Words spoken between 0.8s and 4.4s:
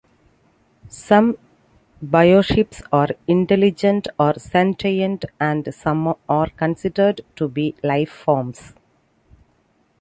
Some bioships are intelligent or